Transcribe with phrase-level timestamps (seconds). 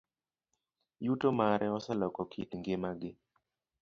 [1.05, 3.11] Yuto mare oseloko kit ngimagi.